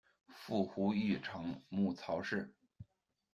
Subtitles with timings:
[0.33, 2.51] 父胡玉成，母曹氏。